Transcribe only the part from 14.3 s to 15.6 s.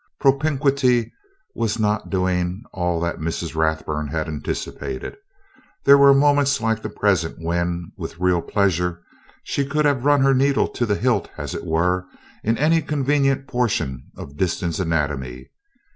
Disston's anatomy.